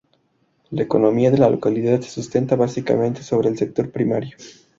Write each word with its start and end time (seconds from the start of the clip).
La 0.71 0.81
economía 0.81 1.29
de 1.29 1.37
la 1.37 1.47
localidad 1.47 1.99
se 2.01 2.09
sustenta 2.09 2.55
básicamente 2.55 3.21
sobre 3.21 3.49
el 3.49 3.57
sector 3.59 3.91
primario. 3.91 4.35